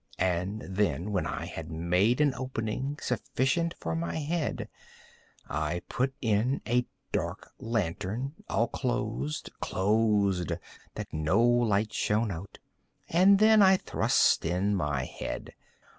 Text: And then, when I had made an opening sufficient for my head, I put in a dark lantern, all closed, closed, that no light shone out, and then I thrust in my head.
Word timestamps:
And 0.17 0.61
then, 0.67 1.11
when 1.11 1.27
I 1.27 1.45
had 1.45 1.69
made 1.69 2.21
an 2.21 2.33
opening 2.33 2.97
sufficient 2.99 3.75
for 3.79 3.93
my 3.95 4.15
head, 4.15 4.67
I 5.47 5.83
put 5.89 6.15
in 6.21 6.59
a 6.65 6.87
dark 7.11 7.51
lantern, 7.59 8.33
all 8.49 8.67
closed, 8.67 9.51
closed, 9.59 10.53
that 10.95 11.13
no 11.13 11.43
light 11.47 11.93
shone 11.93 12.31
out, 12.31 12.57
and 13.09 13.37
then 13.37 13.61
I 13.61 13.77
thrust 13.77 14.43
in 14.43 14.73
my 14.75 15.05
head. 15.05 15.53